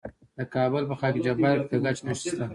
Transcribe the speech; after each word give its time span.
د 0.37 0.39
کابل 0.55 0.83
په 0.89 0.95
خاک 0.99 1.15
جبار 1.25 1.57
کې 1.67 1.75
د 1.79 1.81
ګچ 1.83 1.97
نښې 2.07 2.27
شته. 2.31 2.45